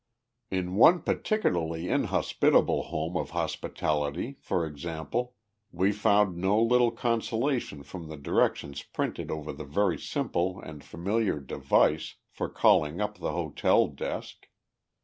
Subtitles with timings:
[0.49, 5.35] In one particularly inhospitable home of hospitality, for example,
[5.71, 11.39] we found no little consolation from the directions printed over the very simple and familiar
[11.39, 14.47] device for calling up the hotel desk.